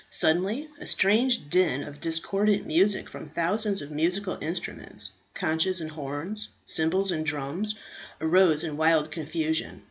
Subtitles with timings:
[0.09, 6.47] Suddenly a strange din of discordant music from thousands of musical instruments conches and horns,
[6.65, 7.75] cymbals and drums,
[8.19, 9.79] arose in wild confusion.